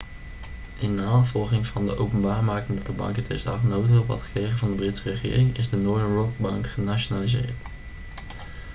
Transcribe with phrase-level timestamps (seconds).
[0.77, 4.75] in navolging van de openbaarmaking dat de bank in 2008 noodhulp had gekregen van de
[4.75, 7.51] britse regering is de northern rock-bank genationaliseerd